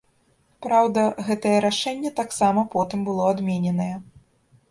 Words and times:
Праўда, 0.65 1.01
гэтае 1.27 1.51
рашэнне 1.65 2.11
таксама 2.21 2.63
потым 2.77 2.99
было 3.09 3.23
адмененае. 3.35 3.93